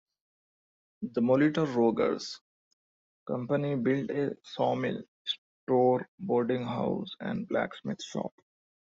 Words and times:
The 1.03 1.21
Molitor-Rogers 1.21 2.39
Company 3.27 3.75
built 3.75 4.09
a 4.09 4.35
sawmill, 4.43 5.03
store, 5.27 6.09
boarding 6.17 6.65
house, 6.65 7.11
and 7.19 7.47
blacksmith 7.47 8.01
shop. 8.01 8.33